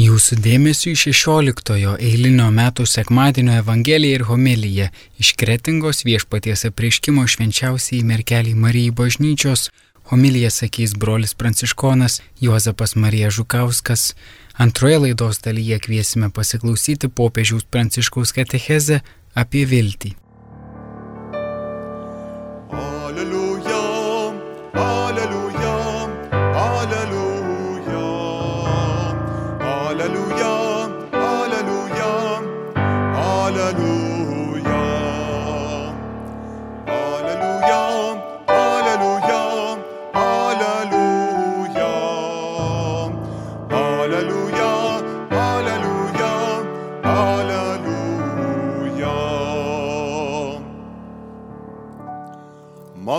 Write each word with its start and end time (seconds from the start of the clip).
Jūsų 0.00 0.36
dėmesio 0.40 0.94
į 0.94 0.96
16-ojo 0.96 1.90
eilinio 2.00 2.46
metų 2.56 2.86
sekmadienio 2.88 3.58
Evangeliją 3.60 4.16
ir 4.16 4.22
homiliją 4.30 4.86
iš 5.20 5.34
Kretingos 5.36 6.06
viešpaties 6.06 6.64
apreiškimo 6.70 7.26
švenčiausiai 7.28 8.00
merkeliai 8.08 8.56
Marijai 8.62 8.94
bažnyčios. 8.96 9.66
Homiliją 10.08 10.48
sakys 10.54 10.94
brolis 11.02 11.36
pranciškonas 11.36 12.22
Juozapas 12.40 12.96
Marija 12.96 13.28
Žukauskas. 13.28 14.14
Antroje 14.56 15.02
laidos 15.04 15.42
dalyje 15.44 15.82
kviesime 15.84 16.32
pasiklausyti 16.32 17.12
popiežiaus 17.20 17.68
pranciškaus 17.68 18.32
katechezę 18.38 19.02
apie 19.34 19.66
viltį. 19.68 20.14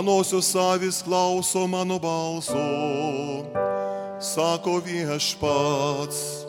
Manosios 0.02 0.56
avis 0.56 1.00
klauso 1.00 1.68
mano 1.68 1.96
balso, 1.96 2.58
sako 4.18 4.82
viešpats. 4.82 6.42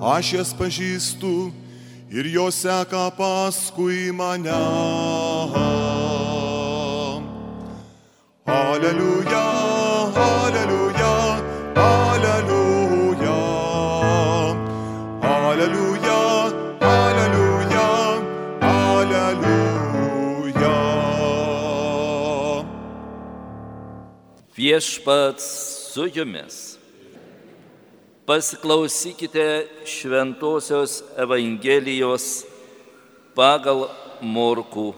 Aš 0.00 0.32
jas 0.32 0.54
pažįstu 0.56 1.52
ir 2.08 2.24
jos 2.32 2.64
seka 2.64 3.12
paskui 3.20 4.08
mane. 4.16 5.17
Viešpats 24.58 25.44
su 25.92 26.08
jumis. 26.14 26.78
Pasiklausykite 28.26 29.68
Šventojios 29.86 30.96
Evangelijos 31.14 32.24
pagal 33.38 33.84
Morkų. 34.18 34.88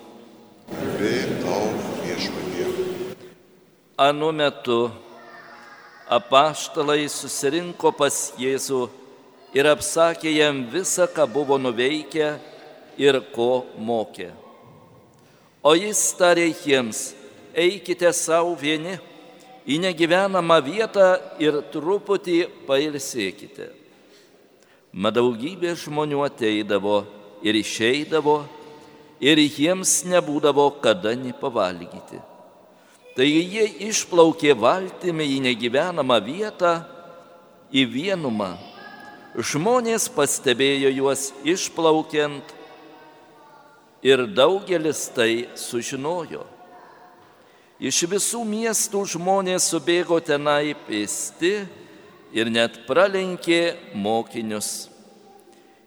Anu 4.01 4.31
metu 4.33 4.79
apaštalai 6.09 7.05
susirinko 7.13 7.93
pas 7.93 8.33
Jėzų 8.41 8.81
ir 9.53 9.69
apsakė 9.75 10.33
jam 10.39 10.65
visą, 10.73 11.05
ką 11.05 11.29
buvo 11.29 11.61
nuveikę 11.61 12.33
ir 12.97 13.21
ko 13.37 13.67
mokė. 13.77 14.33
O 15.61 15.77
jis 15.77 16.01
tarė 16.17 16.49
jiems, 16.49 17.11
eikite 17.53 18.09
savo 18.17 18.57
vieni 18.57 18.97
į 19.71 19.79
negyvenamą 19.85 20.59
vietą 20.67 21.13
ir 21.43 21.61
truputį 21.71 22.41
pailsėkite. 22.67 23.71
Mat 24.91 25.15
daugybė 25.15 25.77
žmonių 25.79 26.25
ateidavo 26.27 27.05
ir 27.47 27.55
išeidavo 27.61 28.41
ir 29.23 29.39
jiems 29.39 30.01
nebūdavo 30.11 30.67
kada 30.83 31.15
nepavalgyti. 31.15 32.19
Taigi 33.15 33.43
jie 33.53 33.67
išplaukė 33.91 34.55
valtimi 34.59 35.27
į 35.37 35.41
negyvenamą 35.45 36.19
vietą, 36.25 36.81
į 37.71 37.85
vienumą. 37.91 38.55
Žmonės 39.35 40.09
pastebėjo 40.11 40.91
juos 40.91 41.29
išplaukiant 41.47 42.55
ir 44.03 44.25
daugelis 44.27 45.05
tai 45.15 45.47
sužinojo. 45.55 46.43
Iš 47.81 48.03
visų 48.13 48.43
miestų 48.45 49.07
žmonės 49.15 49.71
subėgo 49.73 50.19
tenai 50.21 50.75
pėsti 50.85 51.63
ir 52.37 52.51
net 52.53 52.83
pralenkė 52.85 53.95
mokinius. 53.97 54.91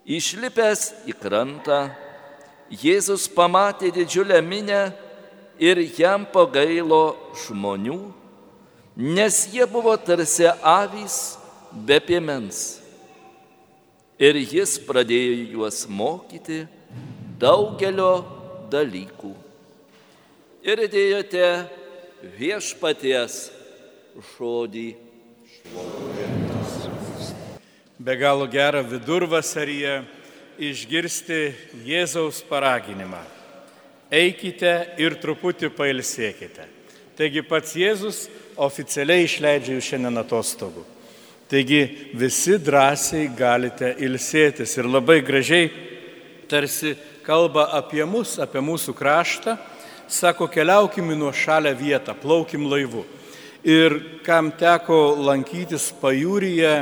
Išlipęs 0.04 0.90
į 1.06 1.14
krantą, 1.22 1.92
Jėzus 2.74 3.28
pamatė 3.30 3.92
didžiulę 3.94 4.40
minę 4.42 4.88
ir 5.62 5.78
jam 5.94 6.26
pagailo 6.26 7.14
žmonių, 7.44 8.00
nes 8.98 9.44
jie 9.54 9.68
buvo 9.70 9.94
tarsi 10.02 10.50
avys 10.50 11.38
be 11.70 12.00
piemens. 12.02 12.82
Ir 14.18 14.42
jis 14.42 14.80
pradėjo 14.82 15.38
juos 15.54 15.84
mokyti 15.86 16.64
daugelio 17.38 18.26
dalykų. 18.74 19.36
Ir 20.66 20.86
dėjote 20.90 21.48
viešpaties 22.24 23.52
žodį. 24.34 24.90
Be 28.04 28.16
galo 28.20 28.48
gera 28.52 28.84
vidurvasaryje 28.84 30.02
išgirsti 30.60 31.40
Jėzaus 31.88 32.44
paraginimą. 32.48 33.22
Eikite 34.14 34.74
ir 35.02 35.18
truputį 35.20 35.72
pailsėkite. 35.74 36.68
Taigi 37.18 37.44
pats 37.46 37.76
Jėzus 37.78 38.28
oficialiai 38.62 39.26
išleidžia 39.28 39.78
jūs 39.78 39.88
šiandien 39.92 40.22
atostogų. 40.22 40.84
Taigi 41.50 41.82
visi 42.18 42.58
drąsiai 42.62 43.28
galite 43.38 43.94
ilsėtis 44.02 44.78
ir 44.80 44.90
labai 44.90 45.20
gražiai 45.26 45.68
tarsi 46.50 46.96
kalba 47.26 47.68
apie 47.78 48.06
mus, 48.06 48.38
apie 48.42 48.62
mūsų 48.64 48.96
kraštą, 48.98 49.58
sako 50.14 50.48
keliaukim 50.52 51.10
į 51.14 51.18
nuo 51.18 51.32
šalia 51.34 51.74
vietą, 51.78 52.14
plaukim 52.18 52.68
laivu. 52.70 53.04
Ir 53.64 53.96
kam 54.26 54.52
teko 54.60 55.16
lankytis 55.24 55.88
pajūryje 56.02 56.74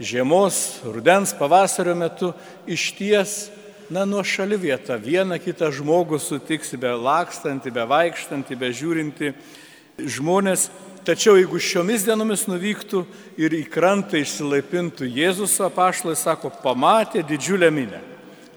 žiemos, 0.00 0.80
rudens, 0.84 1.32
pavasario 1.36 1.94
metu, 1.96 2.32
iš 2.68 2.90
ties, 2.96 3.38
na, 3.90 4.04
nuo 4.08 4.22
šali 4.24 4.58
vieta, 4.60 4.96
vieną 5.00 5.40
kitą 5.42 5.72
žmogų 5.74 6.20
sutiksi 6.22 6.78
be 6.80 6.92
lakstantį, 6.94 7.72
be 7.74 7.88
vaikštantį, 7.90 8.60
be 8.60 8.70
žiūrinti 8.76 9.32
žmonės. 9.98 10.68
Tačiau 11.04 11.38
jeigu 11.38 11.56
šiomis 11.56 12.04
dienomis 12.04 12.44
nuvyktų 12.46 13.02
ir 13.40 13.56
į 13.56 13.64
krantą 13.72 14.20
išsilaipintų 14.20 15.08
Jėzus 15.08 15.56
apašlai, 15.64 16.14
sako, 16.16 16.52
pamatė 16.62 17.24
didžiulę 17.26 17.72
minę. 17.72 18.02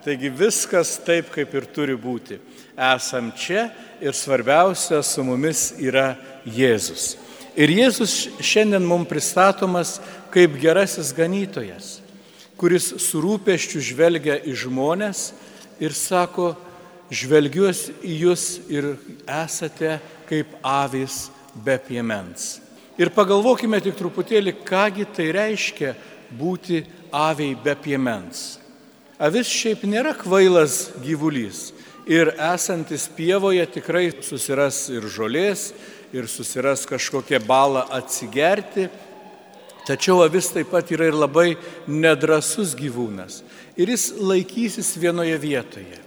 Taigi 0.04 0.28
viskas 0.28 0.98
taip, 1.06 1.30
kaip 1.32 1.54
ir 1.56 1.68
turi 1.72 1.96
būti. 1.96 2.36
Esam 2.76 3.30
čia 3.32 3.70
ir 4.04 4.16
svarbiausia 4.18 5.00
su 5.06 5.24
mumis 5.24 5.70
yra 5.80 6.18
Jėzus. 6.44 7.14
Ir 7.56 7.72
Jėzus 7.72 8.16
šiandien 8.44 8.84
mums 8.84 9.08
pristatomas 9.08 10.00
kaip 10.34 10.58
gerasis 10.60 11.14
ganytojas, 11.16 12.00
kuris 12.58 12.90
su 13.06 13.22
rūpeščiu 13.24 13.80
žvelgia 13.94 14.40
į 14.42 14.56
žmonės 14.66 15.30
ir 15.80 15.94
sako, 15.96 16.56
žvelgiuos 17.14 17.86
į 18.02 18.18
jūs 18.24 18.48
ir 18.74 18.96
esate 19.30 20.00
kaip 20.28 20.58
avys 20.66 21.30
be 21.54 21.78
piemens. 21.78 22.58
Ir 22.98 23.14
pagalvokime 23.14 23.80
tik 23.82 23.96
truputėlį, 23.98 24.56
kągi 24.66 25.08
tai 25.14 25.30
reiškia 25.34 25.94
būti 26.34 26.84
aviai 27.14 27.56
be 27.56 27.78
piemens. 27.78 28.63
Avis 29.24 29.48
šiaip 29.48 29.86
nėra 29.88 30.12
kvailas 30.20 30.90
gyvulys 31.00 31.70
ir 32.04 32.34
esantis 32.36 33.06
pievoje 33.08 33.64
tikrai 33.72 34.10
susiras 34.20 34.90
ir 34.92 35.08
žolės, 35.08 35.70
ir 36.12 36.28
susiras 36.28 36.84
kažkokią 36.90 37.40
balą 37.48 37.86
atsigerti. 37.96 38.90
Tačiau 39.88 40.22
avis 40.24 40.52
taip 40.52 40.70
pat 40.72 40.92
yra 40.92 41.08
ir 41.08 41.16
labai 41.16 41.56
nedrasus 41.88 42.76
gyvūnas. 42.76 43.42
Ir 43.80 43.96
jis 43.96 44.12
laikysis 44.20 44.94
vienoje 45.00 45.40
vietoje. 45.40 46.00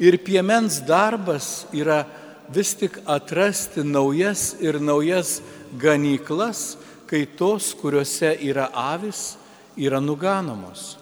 Ir 0.00 0.16
piemens 0.24 0.80
darbas 0.84 1.66
yra 1.76 2.04
vis 2.52 2.72
tik 2.76 3.02
atrasti 3.04 3.84
naujas 3.84 4.54
ir 4.64 4.80
naujas 4.80 5.42
ganyklas, 5.76 6.76
kai 7.04 7.26
tos, 7.36 7.74
kuriuose 7.76 8.32
yra 8.48 8.70
avis, 8.72 9.36
yra 9.76 10.00
nuganomos. 10.00 10.96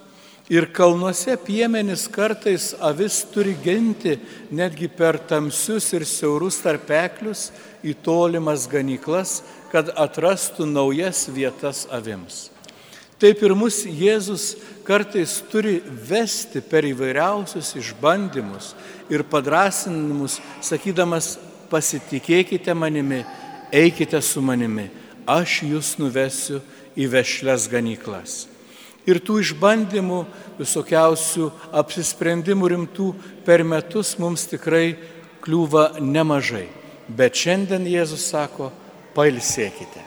Ir 0.53 0.67
kalnuose 0.77 1.39
piemenis 1.41 2.05
kartais 2.13 2.75
avis 2.81 3.23
turi 3.33 3.55
ginti 3.65 4.19
netgi 4.53 4.91
per 4.93 5.17
tamsius 5.17 5.87
ir 5.97 6.05
siaurus 6.05 6.59
tarpeklius 6.61 7.47
į 7.81 7.95
tolimas 8.05 8.67
ganyklas, 8.69 9.39
kad 9.73 9.89
atrastų 9.97 10.69
naujas 10.69 11.25
vietas 11.33 11.87
avims. 11.89 12.51
Taip 13.17 13.41
ir 13.41 13.55
mus 13.57 13.87
Jėzus 13.89 14.53
kartais 14.85 15.39
turi 15.49 15.79
vesti 15.81 16.61
per 16.61 16.85
įvairiausius 16.85 17.73
išbandymus 17.81 18.75
ir 19.09 19.25
padrasinimus, 19.25 20.43
sakydamas, 20.61 21.39
pasitikėkite 21.73 22.75
manimi, 22.77 23.25
eikite 23.73 24.21
su 24.21 24.45
manimi, 24.45 24.91
aš 25.25 25.63
jūs 25.65 25.97
nuvesiu 25.99 26.61
į 27.01 27.09
vešles 27.17 27.71
ganyklas. 27.73 28.43
Ir 29.05 29.21
tų 29.21 29.41
išbandymų, 29.43 30.23
visokiausių 30.59 31.51
apsisprendimų 31.77 32.71
rimtų 32.73 33.11
per 33.45 33.65
metus 33.67 34.15
mums 34.19 34.47
tikrai 34.49 34.95
kliūva 35.45 36.01
nemažai. 36.01 36.67
Bet 37.09 37.37
šiandien 37.37 37.85
Jėzus 37.85 38.31
sako, 38.33 38.71
pailsėkite. 39.15 40.03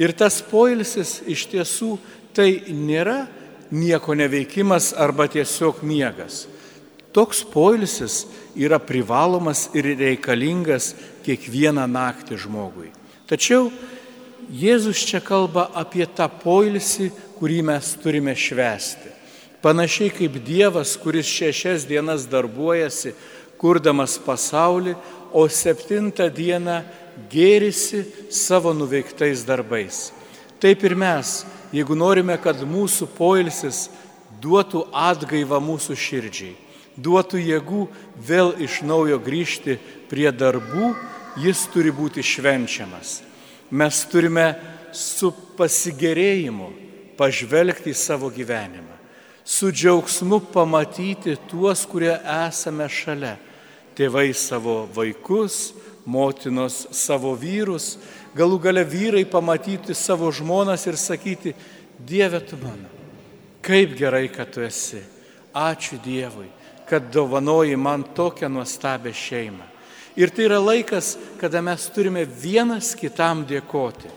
Ir 0.00 0.12
tas 0.16 0.40
poilsis 0.44 1.18
iš 1.28 1.46
tiesų 1.50 1.94
tai 2.36 2.72
nėra 2.72 3.24
nieko 3.70 4.14
neveikimas 4.16 4.92
arba 4.96 5.26
tiesiog 5.30 5.82
miegas. 5.86 6.46
Toks 7.12 7.42
poilsis 7.42 8.24
yra 8.54 8.78
privalomas 8.78 9.66
ir 9.74 9.88
reikalingas 9.98 10.92
kiekvieną 11.26 11.88
naktį 11.90 12.38
žmogui. 12.44 12.92
Tačiau 13.26 13.70
Jėzus 14.50 15.04
čia 15.06 15.20
kalba 15.22 15.68
apie 15.78 16.02
tą 16.10 16.26
poilsį, 16.42 17.12
kurį 17.38 17.60
mes 17.70 17.92
turime 18.02 18.34
švęsti. 18.34 19.12
Panašiai 19.62 20.10
kaip 20.10 20.40
Dievas, 20.42 20.96
kuris 20.98 21.28
šešias 21.28 21.84
dienas 21.86 22.24
darbuojasi, 22.26 23.12
kurdamas 23.60 24.16
pasaulį, 24.18 24.96
o 25.30 25.46
septintą 25.46 26.26
dieną 26.34 26.80
gėrisi 27.30 28.02
savo 28.32 28.72
nuveiktais 28.74 29.44
darbais. 29.46 30.10
Taip 30.58 30.82
ir 30.82 30.96
mes, 30.98 31.44
jeigu 31.70 31.94
norime, 31.94 32.34
kad 32.42 32.58
mūsų 32.66 33.06
poilsis 33.14 33.86
duotų 34.42 34.88
atgaivą 34.90 35.60
mūsų 35.62 35.94
širdžiai, 35.94 36.56
duotų 36.98 37.38
jėgų 37.38 37.86
vėl 38.18 38.56
iš 38.58 38.82
naujo 38.82 39.20
grįžti 39.22 39.78
prie 40.10 40.30
darbų, 40.34 40.94
jis 41.38 41.68
turi 41.70 41.94
būti 41.94 42.24
švenčiamas. 42.26 43.20
Mes 43.70 44.04
turime 44.10 44.54
su 44.92 45.30
pasigėrėjimu 45.58 46.70
pažvelgti 47.18 47.92
į 47.92 47.98
savo 47.98 48.30
gyvenimą, 48.32 48.96
su 49.44 49.70
džiaugsmu 49.70 50.40
pamatyti 50.50 51.36
tuos, 51.50 51.84
kurie 51.86 52.14
esame 52.18 52.88
šalia 52.90 53.36
tėvai 53.98 54.30
savo 54.34 54.86
vaikus, 54.94 55.74
motinos 56.08 56.86
savo 56.96 57.34
vyrus, 57.38 57.98
galų 58.34 58.58
gale 58.64 58.84
vyrai 58.88 59.26
pamatyti 59.28 59.94
savo 59.94 60.30
žmonas 60.32 60.86
ir 60.88 60.98
sakyti, 60.98 61.54
Dieve 62.00 62.38
tu 62.40 62.56
mano, 62.56 62.88
kaip 63.60 63.92
gerai, 63.92 64.30
kad 64.32 64.48
tu 64.48 64.62
esi. 64.64 65.02
Ačiū 65.52 65.98
Dievui, 66.00 66.46
kad 66.88 67.10
dovanoji 67.12 67.76
man 67.76 68.06
tokią 68.16 68.48
nuostabią 68.48 69.12
šeimą. 69.12 69.66
Ir 70.18 70.30
tai 70.34 70.48
yra 70.48 70.58
laikas, 70.58 71.14
kada 71.38 71.62
mes 71.62 71.86
turime 71.94 72.24
vienas 72.26 72.94
kitam 72.98 73.44
dėkoti. 73.46 74.10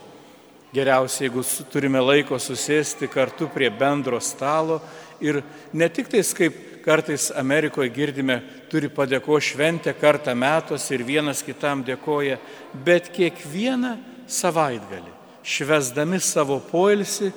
Geriausia, 0.74 1.28
jeigu 1.28 1.44
turime 1.70 2.02
laiko 2.02 2.40
susėsti 2.42 3.06
kartu 3.12 3.46
prie 3.54 3.70
bendro 3.70 4.18
stalo 4.18 4.80
ir 5.22 5.44
ne 5.70 5.90
tik 5.94 6.10
tais 6.10 6.34
kaip 6.34 6.56
kartais 6.84 7.30
Amerikoje 7.38 7.94
girdime, 7.94 8.40
turi 8.74 8.90
padėko 8.90 9.38
šventę 9.38 9.94
kartą 9.94 10.34
metus 10.36 10.90
ir 10.92 11.06
vienas 11.06 11.44
kitam 11.46 11.86
dėkoja, 11.86 12.40
bet 12.74 13.12
kiekvieną 13.14 13.94
savaitgalį, 14.28 15.14
švesdami 15.46 16.20
savo 16.20 16.58
poilsį, 16.72 17.30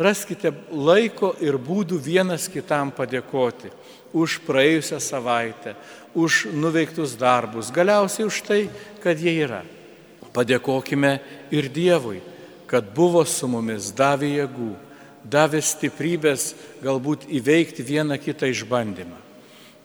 raskite 0.00 0.50
laiko 0.72 1.34
ir 1.44 1.60
būdų 1.60 2.00
vienas 2.02 2.48
kitam 2.50 2.90
padėkoti 2.96 3.70
už 4.14 4.38
praėjusią 4.46 5.00
savaitę, 5.02 5.74
už 6.14 6.46
nuveiktus 6.54 7.16
darbus, 7.18 7.72
galiausiai 7.74 8.28
už 8.30 8.40
tai, 8.46 8.60
kad 9.02 9.18
jie 9.18 9.34
yra. 9.42 9.64
Padėkokime 10.34 11.18
ir 11.54 11.68
Dievui, 11.70 12.22
kad 12.70 12.86
buvo 12.94 13.24
su 13.26 13.50
mumis, 13.50 13.90
davė 13.94 14.30
jėgų, 14.38 14.70
davė 15.26 15.60
stiprybės 15.62 16.52
galbūt 16.82 17.26
įveikti 17.30 17.84
vieną 17.86 18.18
kitą 18.22 18.50
išbandymą. 18.50 19.18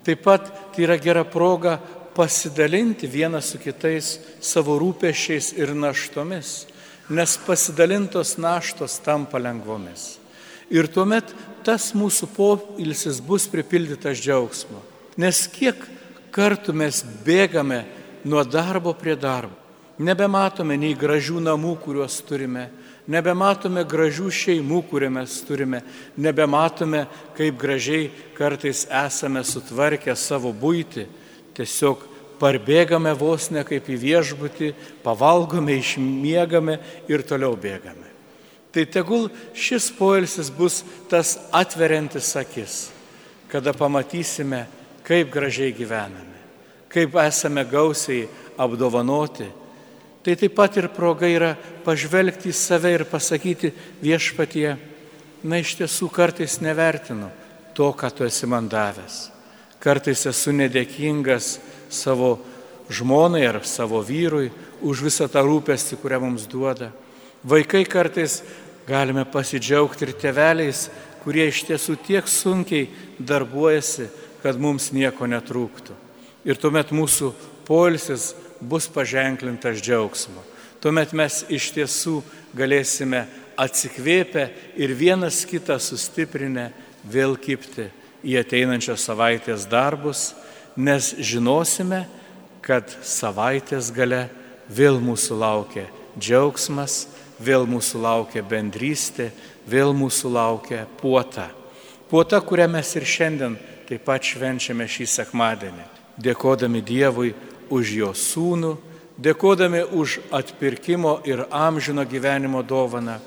Taip 0.06 0.24
pat 0.24 0.48
tai 0.74 0.86
yra 0.86 0.98
gera 1.02 1.26
proga 1.26 1.78
pasidalinti 2.16 3.08
vienas 3.08 3.52
su 3.52 3.60
kitais 3.62 4.18
savo 4.42 4.78
rūpešiais 4.82 5.54
ir 5.58 5.74
naštomis, 5.76 6.68
nes 7.10 7.38
pasidalintos 7.46 8.38
naštos 8.38 9.00
tampa 9.02 9.42
lengvomis. 9.42 10.19
Ir 10.74 10.90
tuomet 10.92 11.32
tas 11.66 11.92
mūsų 11.98 12.30
poilsis 12.36 13.20
bus 13.22 13.48
pripildytas 13.52 14.22
džiaugsmo. 14.22 14.82
Nes 15.20 15.46
kiek 15.52 15.82
kartų 16.36 16.76
mes 16.78 17.02
bėgame 17.26 17.84
nuo 18.24 18.44
darbo 18.46 18.94
prie 18.94 19.18
darbo, 19.20 19.56
nebematome 20.00 20.78
nei 20.80 20.94
gražių 20.96 21.42
namų, 21.44 21.74
kuriuos 21.84 22.22
turime, 22.28 22.70
Nebematome 23.10 23.82
gražių 23.90 24.30
šeimų, 24.30 24.84
kurią 24.86 25.08
mes 25.10 25.40
turime, 25.42 25.80
nebematome, 26.14 27.08
kaip 27.34 27.56
gražiai 27.58 28.12
kartais 28.38 28.84
esame 28.86 29.42
sutvarkę 29.42 30.14
savo 30.14 30.52
būti. 30.54 31.08
Tiesiog 31.58 32.04
parbėgame 32.38 33.16
vos 33.18 33.50
ne 33.50 33.64
kaip 33.66 33.90
į 33.90 33.98
viešbutį, 34.04 34.70
pavalgome, 35.02 35.80
išmiegame 35.82 36.78
ir 37.10 37.26
toliau 37.26 37.58
bėgame. 37.58 38.06
Tai 38.70 38.86
tegul 38.86 39.30
šis 39.58 39.90
poilsis 39.98 40.52
bus 40.54 40.84
tas 41.10 41.38
atveriantis 41.52 42.36
akis, 42.38 42.90
kada 43.50 43.74
pamatysime, 43.74 44.68
kaip 45.04 45.32
gražiai 45.34 45.74
gyvename, 45.74 46.44
kaip 46.94 47.18
esame 47.24 47.66
gausiai 47.66 48.28
apdovanoti 48.62 49.50
Tai 50.30 50.36
taip 50.36 50.56
pat 50.56 50.76
ir 50.78 50.90
proga 50.92 51.28
yra 51.32 51.54
pažvelgti 51.86 52.52
į 52.52 52.56
save 52.56 52.92
ir 52.92 53.06
pasakyti 53.08 53.72
viešpatie, 54.04 54.76
na 55.48 55.62
iš 55.64 55.78
tiesų 55.80 56.10
kartais 56.12 56.58
nevertinu 56.60 57.30
to, 57.74 57.88
ką 57.96 58.10
tu 58.12 58.28
esi 58.28 58.46
man 58.50 58.68
davęs. 58.68 59.30
Kartais 59.80 60.26
esu 60.28 60.52
nedėkingas 60.52 61.54
savo 61.88 62.36
žmonai 62.92 63.46
ar 63.48 63.62
savo 63.64 64.04
vyrui 64.04 64.52
už 64.84 65.06
visą 65.08 65.30
tą 65.32 65.46
rūpestį, 65.48 66.02
kurią 66.02 66.20
mums 66.26 66.44
duoda. 66.52 66.92
Vaikai 67.44 67.86
kartais 67.88 68.42
galime 68.88 69.24
pasidžiaugti 69.26 70.08
ir 70.08 70.16
teveliais, 70.20 70.90
kurie 71.24 71.46
iš 71.48 71.64
tiesų 71.68 71.96
tiek 72.04 72.28
sunkiai 72.28 72.90
darbuojasi, 73.20 74.10
kad 74.44 74.60
mums 74.60 74.90
nieko 74.96 75.28
netrūktų. 75.28 75.96
Ir 76.48 76.60
tuomet 76.60 76.92
mūsų 76.96 77.34
poilsis 77.68 78.34
bus 78.60 78.88
paženklintas 78.92 79.80
džiaugsmo. 79.84 80.44
Tuomet 80.80 81.12
mes 81.16 81.44
iš 81.52 81.72
tiesų 81.76 82.20
galėsime 82.56 83.26
atsikvėpę 83.60 84.46
ir 84.80 84.96
vienas 84.96 85.44
kitą 85.48 85.76
sustiprinę 85.84 86.70
vėl 87.04 87.36
kipti 87.40 87.90
į 88.24 88.40
ateinančios 88.40 89.04
savaitės 89.04 89.68
darbus, 89.68 90.34
nes 90.76 91.14
žinosime, 91.20 92.06
kad 92.64 92.88
savaitės 93.04 93.92
gale 93.96 94.28
vėl 94.72 95.00
mūsų 95.04 95.40
laukia 95.40 95.88
džiaugsmas, 96.20 97.08
vėl 97.40 97.66
mūsų 97.70 98.02
laukia 98.04 98.44
bendrystė, 98.44 99.30
vėl 99.70 99.94
mūsų 99.96 100.32
laukia 100.34 100.86
puota. 101.00 101.50
Puota, 102.10 102.40
kurią 102.42 102.68
mes 102.72 102.96
ir 102.98 103.06
šiandien 103.06 103.58
taip 103.90 104.04
pat 104.06 104.26
švenčiame 104.26 104.88
šį 104.90 105.06
sekmadienį, 105.10 105.86
dėkodami 106.22 106.82
Dievui 106.86 107.34
už 107.74 107.94
jo 107.98 108.10
sūnų, 108.18 108.74
dėkodami 109.18 109.84
už 109.98 110.20
atpirkimo 110.34 111.20
ir 111.28 111.46
amžino 111.52 112.06
gyvenimo 112.06 112.64
dovaną, 112.64 113.20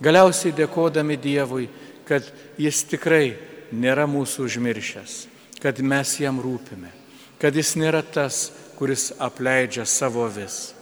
galiausiai 0.00 0.54
dėkodami 0.54 1.18
Dievui, 1.18 1.68
kad 2.08 2.24
jis 2.58 2.84
tikrai 2.88 3.36
nėra 3.72 4.06
mūsų 4.08 4.46
užmiršęs, 4.48 5.18
kad 5.60 5.82
mes 5.84 6.14
jam 6.20 6.40
rūpime, 6.40 6.90
kad 7.38 7.54
jis 7.54 7.74
nėra 7.76 8.02
tas, 8.02 8.48
kuris 8.78 9.10
apleidžia 9.18 9.84
savo 9.86 10.26
vis. 10.30 10.77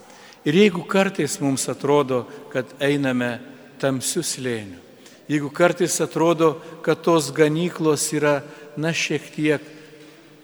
Ir 0.47 0.55
jeigu 0.55 0.85
kartais 0.87 1.41
mums 1.43 1.67
atrodo, 1.69 2.25
kad 2.53 2.71
einame 2.79 3.41
tamsių 3.83 4.23
slėnių, 4.23 4.79
jeigu 5.27 5.51
kartais 5.51 5.99
atrodo, 6.05 6.55
kad 6.87 7.03
tos 7.03 7.33
ganyklos 7.35 8.07
yra, 8.15 8.39
na, 8.79 8.93
šiek 8.95 9.27
tiek 9.35 9.65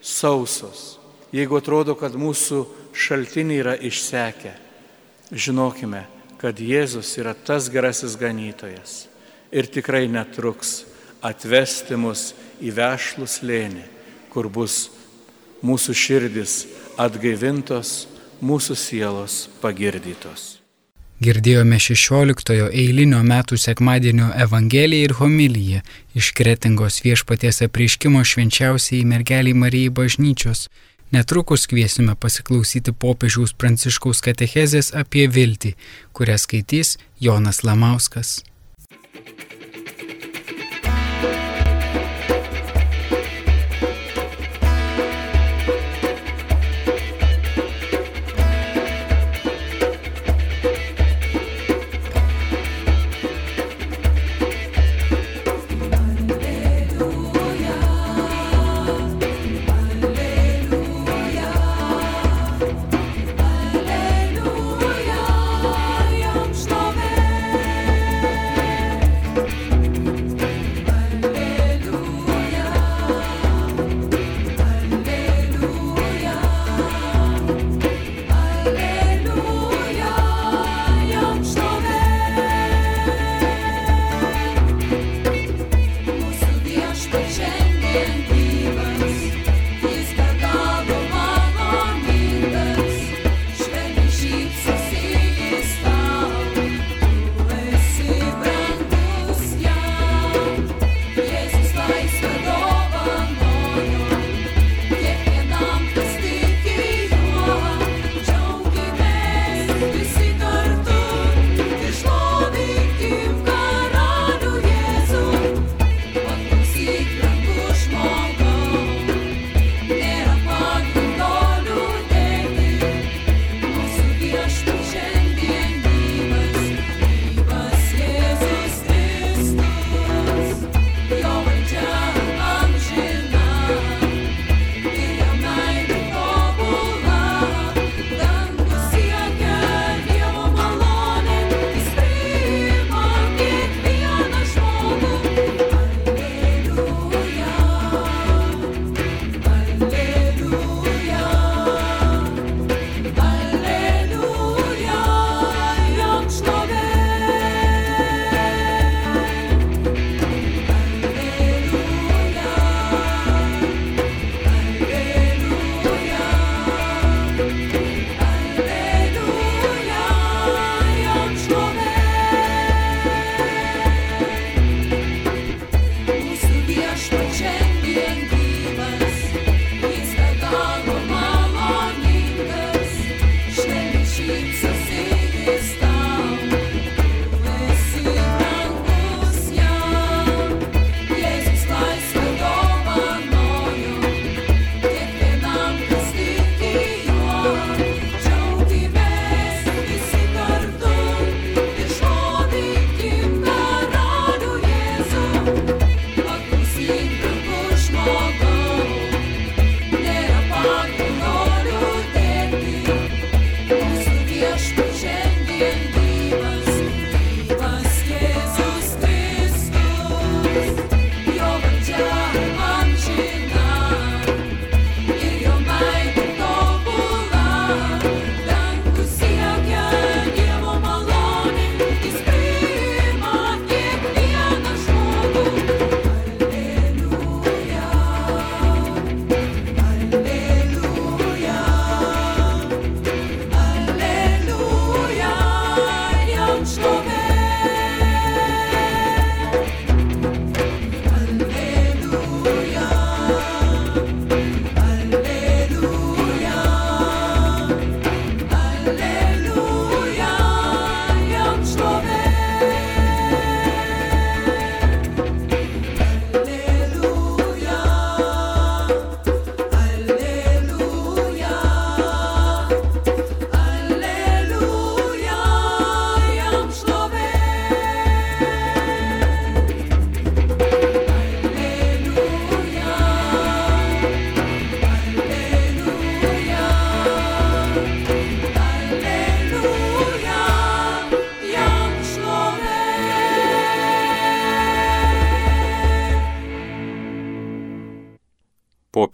sausos, 0.03 0.97
jeigu 1.31 1.55
atrodo, 1.61 1.95
kad 1.95 2.17
mūsų 2.19 2.65
šaltiniai 2.93 3.61
yra 3.63 3.77
išsekę, 3.79 4.51
žinokime, 5.31 6.03
kad 6.41 6.59
Jėzus 6.59 7.15
yra 7.21 7.31
tas 7.33 7.69
gerasis 7.71 8.17
ganytojas 8.19 9.05
ir 9.53 9.69
tikrai 9.71 10.09
netruks 10.11 10.81
atvesti 11.23 11.95
mus 11.95 12.33
į 12.59 12.73
vešlų 12.75 13.27
slėnį, 13.29 13.85
kur 14.33 14.49
bus 14.51 14.89
mūsų 15.63 15.95
širdis 15.95 16.55
atgaivintos, 16.99 18.09
mūsų 18.43 18.75
sielos 18.77 19.47
pagirdytos. 19.61 20.63
Girdėjome 21.23 21.77
16-ojo 21.79 22.67
eilinio 22.73 23.21
metų 23.23 23.55
sekmadienio 23.61 24.31
Evangeliją 24.45 25.07
ir 25.07 25.13
homiliją 25.19 25.83
iš 26.19 26.31
Kretingos 26.35 26.99
viešpaties 27.05 27.61
apreiškimo 27.67 28.23
švenčiausiai 28.27 29.05
mergeliai 29.07 29.55
Marijai 29.55 29.93
bažnyčios. 29.99 30.67
Netrukus 31.15 31.67
kviesime 31.69 32.15
pasiklausyti 32.19 32.91
popiežiaus 33.03 33.53
pranciškaus 33.53 34.23
katechezės 34.25 34.91
apie 34.97 35.27
viltį, 35.29 35.75
kurią 36.17 36.39
skaitys 36.41 36.97
Jonas 37.21 37.61
Lamauskas. 37.63 38.41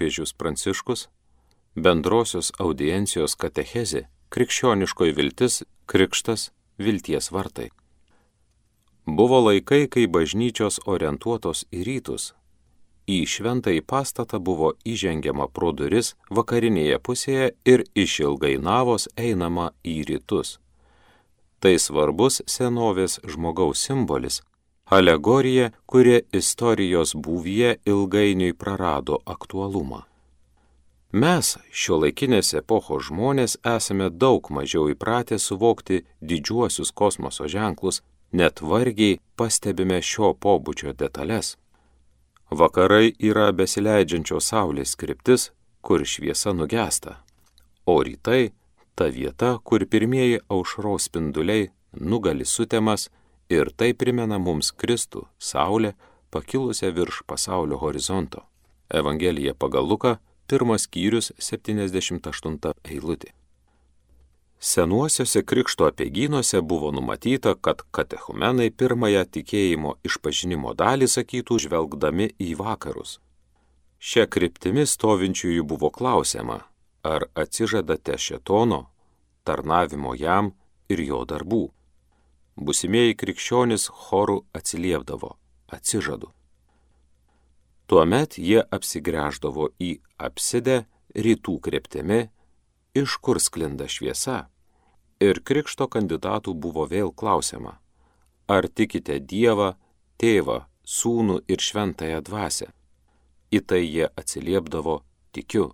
Popiežius 0.09 0.33
Pranciškus, 0.33 1.07
bendrosios 1.75 2.51
audiencijos 2.59 3.35
katechezė, 3.37 4.07
krikščioniškoji 4.33 5.13
viltis, 5.13 5.63
krikštas, 5.85 6.51
vilties 6.79 7.29
vartai. 7.31 7.69
Buvo 9.05 9.39
laikai, 9.39 9.87
kai 9.87 10.07
bažnyčios 10.07 10.79
orientuotos 10.85 11.65
į 11.71 11.83
rytus. 11.85 12.33
Į 13.05 13.25
šventąjį 13.25 13.81
pastatą 13.85 14.39
buvo 14.39 14.73
įžengiama 14.85 15.47
pro 15.53 15.71
duris 15.73 16.15
vakarinėje 16.29 16.99
pusėje 16.99 17.53
ir 17.65 17.85
iš 17.95 18.19
ilgai 18.21 18.57
navos 18.57 19.07
einama 19.17 19.71
į 19.83 20.05
rytus. 20.09 20.59
Tai 21.59 21.77
svarbus 21.77 22.41
senovės 22.47 23.19
žmogaus 23.25 23.81
simbolis, 23.85 24.41
alegorija, 24.89 25.69
kuri 25.85 26.21
istorijos 26.33 27.15
būvyje 27.15 27.75
ilgainiui 27.85 28.53
prarado 28.53 29.19
aktualumą. 29.25 30.03
Mes, 31.11 31.55
šio 31.73 31.97
laikinės 32.03 32.53
epochos 32.57 33.07
žmonės, 33.07 33.57
esame 33.65 34.09
daug 34.09 34.49
mažiau 34.53 34.91
įpratę 34.91 35.39
suvokti 35.41 36.03
didžiuosius 36.21 36.91
kosmoso 36.91 37.47
ženklus, 37.49 38.03
net 38.31 38.61
vargiai 38.61 39.17
pastebime 39.35 40.01
šio 40.05 40.35
pobūdžio 40.37 40.93
detalės. 40.93 41.55
Vakarai 42.49 43.13
yra 43.17 43.49
besileidžiančios 43.53 44.51
saulės 44.51 44.95
kryptis, 44.97 45.49
kur 45.81 46.05
šviesa 46.05 46.53
nugesta, 46.53 47.19
o 47.85 48.01
rytai 48.05 48.51
ta 48.93 49.09
vieta, 49.09 49.57
kur 49.63 49.85
pirmieji 49.85 50.41
aušros 50.49 51.09
spinduliai 51.09 51.69
nugali 51.93 52.45
sutemas 52.45 53.09
ir 53.49 53.71
tai 53.75 53.93
primena 53.93 54.37
mums 54.37 54.71
Kristų, 54.71 55.25
Saulę, 55.39 55.93
pakilusią 56.31 56.93
virš 56.93 57.23
pasaulio 57.27 57.77
horizonto. 57.81 58.45
Evangelija 58.89 59.53
pagal 59.53 59.85
Luką 59.89 60.17
pirmas 60.47 60.85
skyrius 60.87 61.31
78 61.37 62.73
eilutė. 62.83 63.33
Senuosiuose 64.59 65.43
krikšto 65.43 65.85
apiegynuose 65.87 66.61
buvo 66.61 66.91
numatyta, 66.91 67.55
kad 67.55 67.81
katechumenai 67.95 68.71
pirmąją 68.71 69.23
tikėjimo 69.35 69.93
išpažinimo 70.03 70.73
dalį 70.75 71.07
sakytų 71.07 71.59
žvelgdami 71.63 72.33
į 72.43 72.57
vakarus. 72.59 73.19
Šia 73.99 74.27
kryptimi 74.27 74.83
stovinčiųjų 74.87 75.63
buvo 75.63 75.89
klausiama, 75.95 76.59
ar 77.03 77.29
atsižadate 77.35 78.17
šetono, 78.19 78.89
tarnavimo 79.47 80.15
jam 80.15 80.51
ir 80.91 81.07
jo 81.07 81.23
darbų. 81.23 81.69
Busimieji 82.59 83.15
krikščionis 83.15 83.85
chorų 83.87 84.41
atsiliepdavo- 84.51 85.29
atsižadu. 85.75 86.27
Tuomet 87.87 88.35
jie 88.37 88.59
apsigręždavo 88.77 89.69
į 89.79 89.91
apsidę 90.19 90.85
rytų 91.15 91.55
kryptimi, 91.63 92.29
iš 92.93 93.15
kur 93.23 93.39
sklinda 93.39 93.87
šviesa. 93.87 94.49
Ir 95.19 95.39
krikšto 95.39 95.87
kandidatų 95.87 96.53
buvo 96.53 96.85
vėl 96.85 97.15
klausiama, 97.15 97.79
ar 98.47 98.67
tikite 98.67 99.19
Dievą, 99.19 99.75
Tėvą, 100.19 100.65
Sūnų 100.83 101.41
ir 101.47 101.57
Šventąją 101.57 102.21
Dvasę. 102.27 102.67
Į 103.51 103.59
tai 103.65 103.83
jie 103.87 104.07
atsiliepdavo 104.19 105.01
tikiu. 105.31 105.71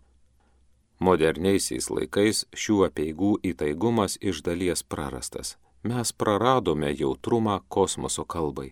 Moderniaisiais 0.99 1.89
laikais 1.89 2.45
šių 2.53 2.85
apieigų 2.89 3.39
įtaigumas 3.43 4.17
iš 4.21 4.41
dalies 4.41 4.83
prarastas. 4.83 5.57
Mes 5.85 6.11
praradome 6.11 6.95
jautrumą 6.97 7.59
kosmoso 7.69 8.23
kalbai. 8.25 8.71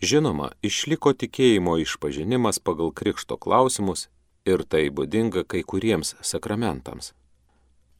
Žinoma, 0.00 0.46
išliko 0.64 1.12
tikėjimo 1.12 1.74
išpažinimas 1.82 2.56
pagal 2.68 2.88
krikšto 2.96 3.36
klausimus 3.36 4.06
ir 4.48 4.64
tai 4.64 4.88
būdinga 4.88 5.44
kai 5.44 5.60
kuriems 5.72 6.14
sakramentams. 6.30 7.12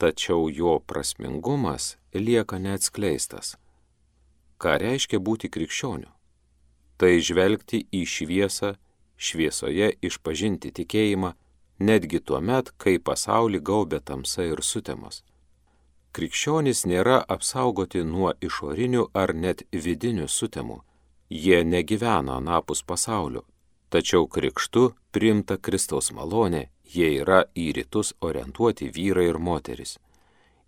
Tačiau 0.01 0.49
jo 0.49 0.79
prasmingumas 0.81 1.99
lieka 2.15 2.57
neatskleistas. 2.57 3.53
Ką 4.57 4.79
reiškia 4.81 5.21
būti 5.21 5.53
krikščioniu? 5.53 6.09
Tai 6.97 7.13
žvelgti 7.21 7.85
į 7.93 8.05
šviesą, 8.17 8.75
šviesoje 9.21 9.93
išpažinti 10.01 10.73
tikėjimą, 10.81 11.37
netgi 11.85 12.25
tuo 12.25 12.41
met, 12.41 12.73
kai 12.81 12.97
pasaulį 12.97 13.61
gaubė 13.61 14.01
tamsa 14.01 14.49
ir 14.49 14.65
sutemos. 14.65 15.21
Krikščionys 16.17 16.87
nėra 16.89 17.21
apsaugoti 17.29 18.01
nuo 18.05 18.33
išorinių 18.41 19.11
ar 19.13 19.35
net 19.37 19.67
vidinių 19.73 20.29
sutemų 20.33 20.81
Jie 21.29 21.65
negyvena 21.65 22.37
anapus 22.37 22.83
pasaulio, 22.83 23.43
tačiau 23.91 24.29
krikštu 24.31 24.93
priimta 25.11 25.57
Kristaus 25.59 26.13
malonė, 26.15 26.69
jie 26.87 27.09
yra 27.19 27.41
į 27.51 27.73
rytus 27.75 28.13
orientuoti 28.23 28.93
vyrai 28.95 29.27
ir 29.33 29.39
moteris. 29.39 29.97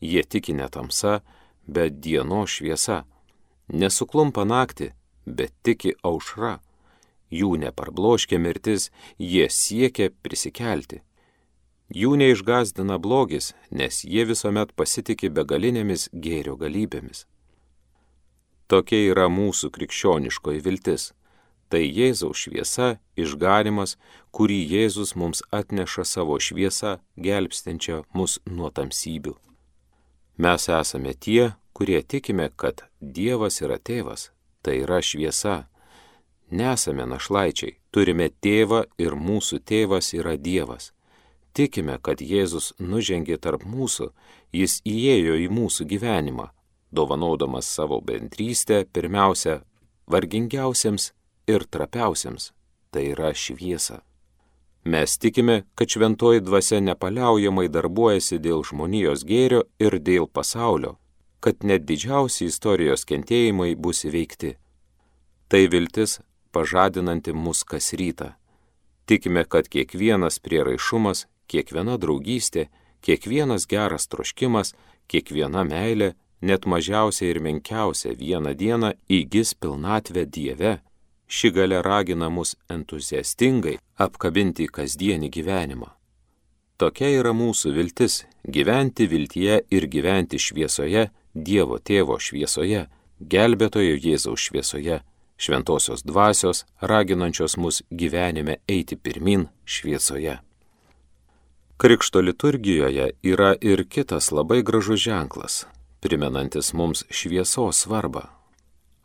Jie 0.01 0.25
tiki 0.27 0.57
ne 0.59 0.67
tamsa, 0.69 1.21
bet 1.67 2.01
dieno 2.03 2.43
šviesa. 2.47 3.05
Nesuklumpa 3.69 4.43
naktį, 4.45 4.91
bet 5.27 5.55
tiki 5.63 5.95
aušra. 6.03 6.59
Jų 7.31 7.55
neparbloškia 7.63 8.39
mirtis, 8.43 8.91
jie 9.19 9.47
siekia 9.51 10.11
prisikelti. 10.11 11.03
Jų 11.89 12.19
neišgazdina 12.21 12.99
blogis, 13.01 13.55
nes 13.73 14.03
jie 14.05 14.27
visuomet 14.29 14.75
pasitikė 14.77 15.31
begalinėmis 15.33 16.11
gėrio 16.13 16.59
galybėmis. 16.61 17.25
Tokia 18.69 18.99
yra 19.09 19.31
mūsų 19.33 19.71
krikščioniškoji 19.73 20.61
viltis. 20.61 21.13
Tai 21.73 21.81
Jėzaus 21.81 22.45
šviesa, 22.45 22.99
išganimas, 23.17 23.97
kurį 24.33 24.59
Jėzus 24.73 25.15
mums 25.17 25.41
atneša 25.53 26.05
savo 26.05 26.37
šviesą, 26.41 26.99
gelbstinčią 27.17 28.03
mus 28.17 28.39
nuo 28.45 28.69
tamsybių. 28.73 29.35
Mes 30.37 30.69
esame 30.69 31.13
tie, 31.17 31.55
kurie 31.73 32.03
tikime, 32.03 32.51
kad 32.57 32.85
Dievas 33.01 33.61
yra 33.65 33.81
tėvas, 33.81 34.31
tai 34.61 34.81
yra 34.85 35.01
šviesa. 35.01 35.69
Nesame 36.53 37.09
našlaičiai, 37.09 37.77
turime 37.93 38.29
tėvą 38.29 38.85
ir 39.01 39.17
mūsų 39.17 39.61
tėvas 39.65 40.13
yra 40.17 40.37
Dievas. 40.37 40.93
Tikime, 41.59 41.97
kad 41.99 42.23
Jėzus 42.23 42.71
nužengė 42.79 43.41
tarp 43.43 43.65
mūsų, 43.67 44.13
jis 44.55 44.79
įėjo 44.87 45.35
į 45.43 45.49
mūsų 45.51 45.89
gyvenimą 45.91 46.53
dovanodamas 46.91 47.67
savo 47.67 48.01
bendrystę 48.01 48.85
pirmiausia 48.93 49.61
vargingiausiems 50.07 51.13
ir 51.47 51.65
trapiausiems, 51.71 52.53
tai 52.91 53.11
yra 53.13 53.35
šviesa. 53.35 54.03
Mes 54.85 55.19
tikime, 55.19 55.65
kad 55.75 55.89
šventoji 55.89 56.41
dvasia 56.41 56.81
nepaliaujamai 56.81 57.69
darbuojasi 57.69 58.39
dėl 58.41 58.65
žmonijos 58.65 59.25
gėrio 59.29 59.65
ir 59.79 59.99
dėl 60.01 60.29
pasaulio, 60.33 60.97
kad 61.41 61.65
net 61.65 61.85
didžiausi 61.85 62.49
istorijos 62.49 63.05
kentėjimai 63.05 63.75
bus 63.77 64.07
įveikti. 64.09 64.55
Tai 65.49 65.63
viltis 65.69 66.21
pažadinanti 66.53 67.35
mus 67.37 67.65
kas 67.65 67.93
rytą. 67.93 68.33
Tikime, 69.09 69.45
kad 69.45 69.69
kiekvienas 69.69 70.41
prieraišumas, 70.41 71.27
kiekviena 71.49 71.97
draugystė, 71.99 72.69
kiekvienas 73.03 73.67
geras 73.67 74.09
troškimas, 74.13 74.75
kiekviena 75.09 75.65
meilė 75.65 76.15
net 76.41 76.67
mažiausia 76.67 77.31
ir 77.33 77.41
menkiausia 77.41 78.15
vieną 78.15 78.55
dieną 78.55 78.93
įgis 79.09 79.55
pilnatvę 79.55 80.27
Dieve. 80.27 80.79
Ši 81.29 81.51
gale 81.53 81.83
ragina 81.83 82.31
mus 82.33 82.55
entuziastingai 82.73 83.77
apkabinti 84.01 84.69
kasdienį 84.73 85.29
gyvenimą. 85.29 85.91
Tokia 86.79 87.11
yra 87.21 87.35
mūsų 87.35 87.75
viltis- 87.75 88.25
gyventi 88.55 89.07
viltyje 89.07 89.61
ir 89.71 89.89
gyventi 89.89 90.39
šviesoje, 90.39 91.11
Dievo 91.35 91.79
tėvo 91.79 92.17
šviesoje, 92.19 92.87
gelbėtojo 93.21 93.95
Jėzaus 93.99 94.41
šviesoje, 94.49 95.03
šventosios 95.37 96.03
dvasios, 96.03 96.65
raginančios 96.81 97.57
mus 97.57 97.83
gyvenime 97.91 98.57
eiti 98.69 98.97
pirmin 98.97 99.49
šviesoje. 99.65 100.48
Krikšto 101.79 102.21
liturgijoje 102.21 103.11
yra 103.23 103.55
ir 103.61 103.85
kitas 103.89 104.33
labai 104.35 104.63
gražus 104.63 105.01
ženklas 105.01 105.67
primenantis 106.01 106.73
mums 106.73 107.05
šviesos 107.11 107.83
svarbą. 107.85 108.25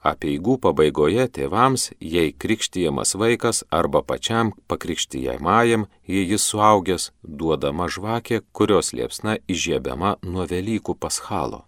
Apeigų 0.03 0.57
pabaigoje 0.59 1.29
tėvams, 1.31 1.93
jei 2.03 2.33
krikštijamas 2.36 3.15
vaikas 3.15 3.62
arba 3.71 4.01
pačiam 4.03 4.51
pakrikštijamajam, 4.67 5.86
jei 6.07 6.25
jis 6.27 6.47
suaugęs, 6.51 7.12
duodama 7.23 7.88
žvakė, 7.88 8.41
kurios 8.51 8.91
liepsna 8.91 9.38
įžiebiama 9.47 10.17
nuo 10.27 10.43
Velykų 10.49 10.97
paschalo. 10.99 11.63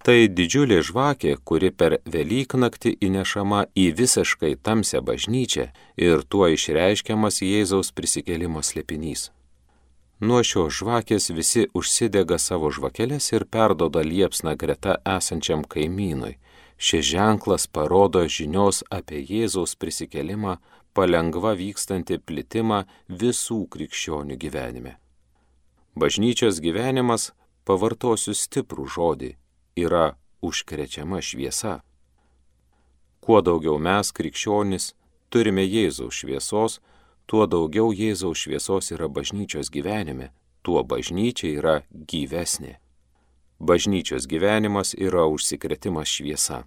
Tai 0.00 0.16
didžiulė 0.32 0.78
žvakė, 0.80 1.34
kuri 1.44 1.68
per 1.68 1.98
Velyknaktį 2.08 2.94
įnešama 3.04 3.66
į 3.76 3.90
visiškai 3.98 4.54
tamsią 4.64 5.04
bažnyčią 5.04 5.68
ir 6.00 6.24
tuo 6.24 6.48
išreiškiamas 6.48 7.42
Jėzaus 7.44 7.92
prisikelimo 7.92 8.64
slėpinys. 8.64 9.28
Nuo 10.20 10.42
šios 10.44 10.74
žvakės 10.76 11.30
visi 11.32 11.62
užsidega 11.72 12.36
savo 12.36 12.68
žvakeles 12.68 13.30
ir 13.32 13.46
perdoda 13.48 14.02
liepsną 14.04 14.52
greta 14.62 14.98
esančiam 15.16 15.62
kaimynui. 15.64 16.34
Šis 16.76 17.06
ženklas 17.08 17.64
parodo 17.66 18.26
žinios 18.28 18.82
apie 18.92 19.22
Jėzaus 19.24 19.72
prisikelimą, 19.80 20.58
palengva 20.92 21.54
vykstantį 21.56 22.18
plitimą 22.28 22.82
visų 23.08 23.62
krikščionių 23.72 24.36
gyvenime. 24.36 24.98
Bažnyčios 25.96 26.60
gyvenimas, 26.60 27.32
pavartosiu 27.64 28.36
stiprų 28.36 28.86
žodį, 28.92 29.30
yra 29.80 30.16
užkrečiama 30.44 31.22
šviesa. 31.24 31.78
Kuo 33.24 33.40
daugiau 33.40 33.80
mes, 33.80 34.12
krikščionys, 34.12 34.92
turime 35.32 35.64
Jėzaus 35.64 36.20
šviesos, 36.20 36.80
tuo 37.30 37.46
daugiau 37.46 37.92
Jėzaus 37.94 38.42
šviesos 38.42 38.90
yra 38.90 39.06
bažnyčios 39.06 39.70
gyvenime, 39.70 40.32
tuo 40.66 40.82
bažnyčia 40.82 41.52
yra 41.54 41.74
gyvesnė. 41.92 42.78
bažnyčios 43.60 44.26
gyvenimas 44.26 44.94
yra 44.94 45.26
užsikretimas 45.28 46.08
šviesa. 46.08 46.64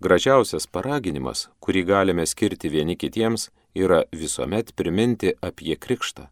Gražiausias 0.00 0.66
paraginimas, 0.66 1.48
kurį 1.60 1.82
galime 1.88 2.26
skirti 2.26 2.68
vieni 2.68 2.96
kitiems, 2.96 3.50
yra 3.74 4.04
visuomet 4.12 4.74
priminti 4.76 5.32
apie 5.40 5.76
krikštą. 5.76 6.28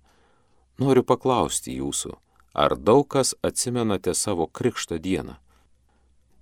Noriu 0.79 1.03
paklausti 1.03 1.79
jūsų, 1.81 2.15
ar 2.55 2.77
daug 2.77 3.09
kas 3.09 3.35
atsimenate 3.43 4.15
savo 4.15 4.47
krikšto 4.47 4.99
dieną? 4.99 5.39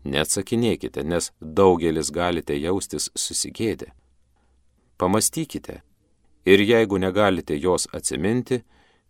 Neatsakinėkite, 0.05 1.05
nes 1.05 1.33
daugelis 1.41 2.11
galite 2.11 2.59
jaustis 2.59 3.11
susigėdę. 3.15 3.93
Pamastykite 4.99 5.83
ir 6.49 6.61
jeigu 6.65 6.99
negalite 6.99 7.57
jos 7.61 7.89
atsiminti, 7.93 8.63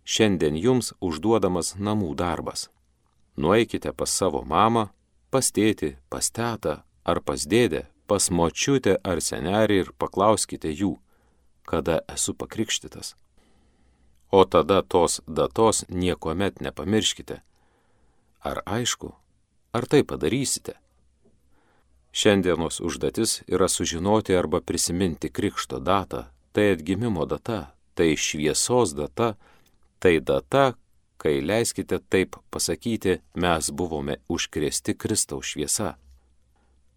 šiandien 0.03 0.57
jums 0.59 0.91
užduodamas 0.99 1.75
namų 1.79 2.11
darbas. 2.19 2.67
Nueikite 3.39 3.93
pas 3.93 4.11
savo 4.11 4.41
mamą, 4.43 4.89
pas 5.31 5.51
tėtį, 5.55 5.95
pas 6.11 6.27
tetą 6.35 6.81
ar 7.05 7.21
pas 7.23 7.45
dėdę, 7.47 7.85
pas 8.09 8.29
močiutę 8.29 8.97
ar 9.03 9.21
senelį 9.23 9.77
ir 9.83 9.91
paklauskite 10.01 10.71
jų, 10.73 10.97
kada 11.69 12.01
esu 12.11 12.33
pakrikštytas. 12.33 13.15
O 14.31 14.43
tada 14.45 14.81
tos 14.81 15.21
datos 15.25 15.85
niekuomet 15.89 16.59
nepamirškite. 16.61 17.39
Ar 18.45 18.61
aišku, 18.65 19.13
ar 19.73 19.87
tai 19.89 20.03
padarysite? 20.03 20.75
Šiandienos 22.11 22.81
užduotis 22.81 23.43
yra 23.47 23.69
sužinoti 23.69 24.35
arba 24.35 24.61
prisiminti 24.61 25.29
krikšto 25.29 25.79
datą, 25.79 26.25
tai 26.59 26.71
atgimimo 26.71 27.25
data, 27.25 27.73
tai 27.93 28.17
šviesos 28.17 28.91
data, 28.93 29.37
tai 29.99 30.19
data, 30.19 30.73
kai 31.17 31.39
leiskite 31.39 31.99
taip 32.11 32.35
pasakyti, 32.51 33.13
mes 33.39 33.69
buvome 33.71 34.17
užkrėsti 34.27 34.97
Kristaus 34.99 35.53
šviesa. 35.53 35.93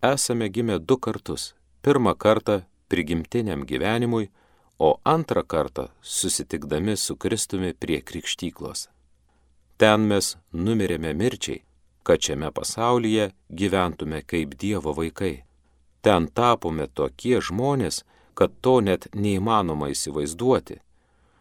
Esame 0.02 0.48
gimę 0.50 0.80
du 0.82 0.98
kartus. 0.98 1.54
Pirmą 1.82 2.16
kartą 2.18 2.64
prigimtiniam 2.90 3.62
gyvenimui, 3.62 4.32
o 4.78 4.98
antrą 5.04 5.46
kartą 5.46 5.88
susitikdami 6.02 6.96
su 6.96 7.14
Kristumi 7.16 7.70
prie 7.72 8.02
krikštyklos. 8.02 8.88
Ten 9.78 10.10
mes 10.10 10.36
numirėme 10.52 11.14
mirčiai, 11.14 11.62
kad 12.02 12.18
šiame 12.18 12.50
pasaulyje 12.50 13.30
gyventume 13.48 14.24
kaip 14.26 14.58
Dievo 14.58 14.90
vaikai. 14.98 15.44
Ten 16.02 16.26
tapome 16.26 16.90
tokie 16.90 17.38
žmonės, 17.38 18.02
kad 18.34 18.54
to 18.60 18.80
net 18.80 19.08
neįmanoma 19.14 19.90
įsivaizduoti. 19.92 20.78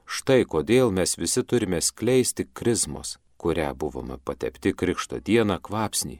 Štai 0.05 0.43
kodėl 0.43 0.91
mes 0.91 1.15
visi 1.17 1.43
turime 1.43 1.79
skleisti 1.81 2.47
krizmos, 2.53 3.17
kurią 3.37 3.71
buvome 3.75 4.17
patepti 4.25 4.73
Krikšto 4.73 5.21
dieną 5.23 5.59
kvapsnį. 5.63 6.17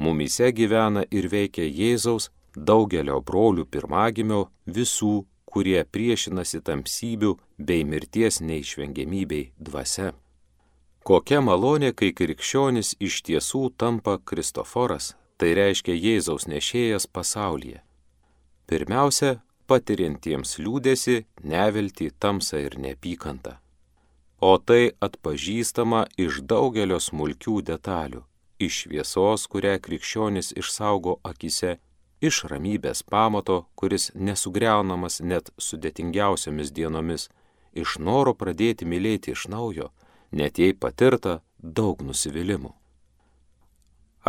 Mumise 0.00 0.48
gyvena 0.56 1.04
ir 1.10 1.28
veikia 1.28 1.66
Jėzaus 1.66 2.30
daugelio 2.56 3.20
brolių 3.20 3.66
pirmagimio 3.66 4.46
visų, 4.66 5.26
kurie 5.44 5.82
priešinasi 5.84 6.62
tamsybių 6.64 7.34
bei 7.58 7.84
mirties 7.84 8.40
neišvengiamybei 8.40 9.50
dvasia. 9.58 10.14
Kokia 11.04 11.40
malonė, 11.40 11.92
kai 11.96 12.12
krikščionis 12.12 12.94
iš 13.00 13.22
tiesų 13.26 13.70
tampa 13.76 14.18
Kristoforas, 14.24 15.14
tai 15.40 15.54
reiškia 15.56 15.96
Jėzaus 15.96 16.46
nešėjas 16.46 17.08
pasaulyje. 17.08 17.80
Pirmiausia, 18.68 19.40
patiriantiems 19.70 20.56
liūdėsi, 20.64 21.24
nevilti, 21.52 22.10
tamsą 22.22 22.60
ir 22.66 22.78
neapykantą. 22.84 23.56
O 24.40 24.56
tai 24.58 24.92
atpažįstama 25.06 26.06
iš 26.24 26.40
daugelio 26.50 26.98
smulkių 27.00 27.60
detalių, 27.70 28.22
iš 28.66 28.84
šviesos, 28.84 29.46
kurią 29.52 29.76
krikščionis 29.84 30.54
išsaugo 30.62 31.18
akise, 31.30 31.76
iš 32.20 32.44
ramybės 32.52 33.02
pamato, 33.04 33.66
kuris 33.76 34.10
nesugriaunamas 34.14 35.20
net 35.20 35.52
sudėtingiausiomis 35.66 36.72
dienomis, 36.72 37.28
iš 37.72 37.98
noro 37.98 38.34
pradėti 38.34 38.88
mylėti 38.88 39.36
iš 39.36 39.46
naujo, 39.52 39.90
net 40.32 40.58
jei 40.58 40.72
patirta 40.72 41.40
daug 41.58 42.00
nusivylimų. 42.02 42.72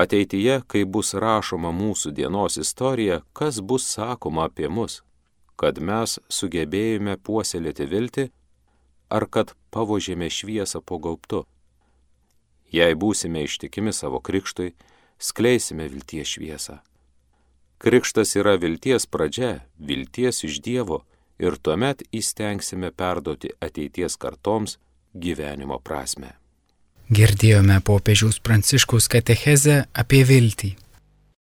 Ateityje, 0.02 0.62
kai 0.72 0.86
bus 0.88 1.14
rašoma 1.14 1.72
mūsų 1.76 2.14
dienos 2.16 2.56
istorija, 2.58 3.22
kas 3.34 3.60
bus 3.60 3.88
sakoma 3.92 4.48
apie 4.48 4.70
mus, 4.72 5.02
kad 5.62 5.78
mes 5.78 6.17
sugebėjome 6.34 7.19
puoselėti 7.21 7.86
viltį, 7.86 8.30
ar 9.13 9.28
kad 9.30 9.54
pavožėme 9.69 10.30
šviesą 10.34 10.82
po 10.82 10.97
gaubtu. 10.97 11.43
Jei 12.74 12.95
būsime 12.95 13.43
ištikimi 13.45 13.93
savo 13.93 14.21
krikštui, 14.24 14.71
skleisime 15.21 15.86
vilties 15.91 16.34
šviesą. 16.34 16.80
Krikštas 17.82 18.36
yra 18.38 18.56
vilties 18.62 19.06
pradžia, 19.06 19.65
vilties 19.78 20.43
iš 20.47 20.62
Dievo 20.65 21.04
ir 21.41 21.58
tuomet 21.58 22.04
įstengsime 22.13 22.91
perduoti 22.93 23.54
ateities 23.62 24.17
kartoms 24.21 24.78
gyvenimo 25.13 25.80
prasme. 25.82 26.38
Girdėjome 27.12 27.82
popiežiaus 27.86 28.39
pranciškaus 28.39 29.10
katechezę 29.12 29.84
apie 29.93 30.21
viltį. 30.26 30.76